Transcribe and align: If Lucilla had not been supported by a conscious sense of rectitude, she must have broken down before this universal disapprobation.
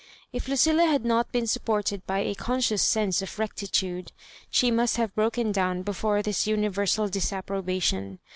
If 0.33 0.47
Lucilla 0.47 0.87
had 0.87 1.05
not 1.05 1.31
been 1.31 1.45
supported 1.45 2.03
by 2.07 2.21
a 2.21 2.33
conscious 2.33 2.81
sense 2.81 3.21
of 3.21 3.37
rectitude, 3.37 4.11
she 4.49 4.71
must 4.71 4.97
have 4.97 5.13
broken 5.13 5.51
down 5.51 5.83
before 5.83 6.23
this 6.23 6.47
universal 6.47 7.07
disapprobation. 7.07 8.17